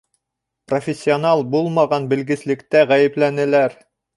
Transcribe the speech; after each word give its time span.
Профессионал 0.71 1.45
булмаған 1.55 2.09
белгеслектә 2.15 2.85
ғәйепләнеләр. 2.93 3.79